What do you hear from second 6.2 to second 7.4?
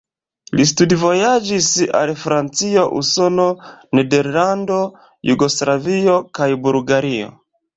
kaj Bulgario.